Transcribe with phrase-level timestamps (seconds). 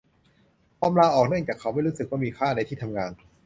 [0.79, 3.11] ทอมลาออกเนื่องจากเขาไม่รู้สึกว่ามีค่าในที่ทำงาน